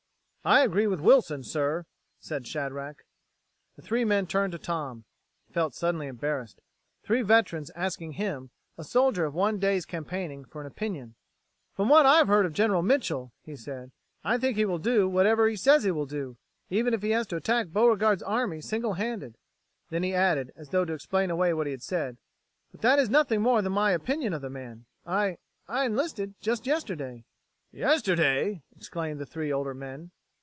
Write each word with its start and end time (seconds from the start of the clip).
"I 0.43 0.61
agree 0.61 0.87
with 0.87 1.01
Wilson, 1.01 1.43
sir," 1.43 1.85
said 2.19 2.47
Shadrack. 2.47 3.03
The 3.75 3.83
three 3.83 4.03
men 4.03 4.25
turned 4.25 4.53
to 4.53 4.57
Tom. 4.57 5.05
He 5.45 5.53
felt 5.53 5.75
suddenly 5.75 6.07
embarrassed. 6.07 6.61
Three 7.03 7.21
veterans 7.21 7.69
asking 7.75 8.13
him, 8.13 8.49
a 8.75 8.83
soldier 8.83 9.25
of 9.25 9.35
one 9.35 9.59
day's 9.59 9.85
campaigning, 9.85 10.45
for 10.45 10.59
an 10.59 10.65
opinion! 10.65 11.13
"From 11.75 11.89
what 11.89 12.07
I've 12.07 12.27
heard 12.27 12.47
of 12.47 12.53
General 12.53 12.81
Mitchel," 12.81 13.29
he 13.43 13.55
said, 13.55 13.91
"I 14.23 14.39
think 14.39 14.57
he 14.57 14.65
will 14.65 14.79
do 14.79 15.07
whatever 15.07 15.47
he 15.47 15.55
says 15.55 15.83
he 15.83 15.91
will 15.91 16.07
do 16.07 16.37
even 16.71 16.95
if 16.95 17.03
he 17.03 17.11
has 17.11 17.27
to 17.27 17.35
attack 17.35 17.67
Beauregard's 17.69 18.23
army 18.23 18.61
single 18.61 18.93
handed." 18.93 19.35
Then 19.91 20.01
he 20.01 20.15
added, 20.15 20.51
as 20.55 20.69
though 20.69 20.85
to 20.85 20.93
explain 20.93 21.29
away 21.29 21.53
what 21.53 21.67
he 21.67 21.71
had 21.71 21.83
said: 21.83 22.17
"But 22.71 22.81
that 22.81 22.97
is 22.97 23.11
nothing 23.11 23.43
more 23.43 23.61
than 23.61 23.73
my 23.73 23.91
opinion 23.91 24.33
of 24.33 24.41
the 24.41 24.49
man. 24.49 24.87
I... 25.05 25.37
I 25.67 25.85
enlisted 25.85 26.33
just 26.41 26.65
yesterday." 26.65 27.25
"Yesterday!" 27.71 28.63
exclaimed 28.75 29.19
the 29.21 29.27
three 29.27 29.53
older 29.53 29.75
men. 29.75 30.09